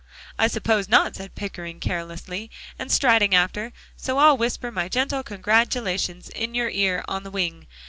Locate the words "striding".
2.91-3.35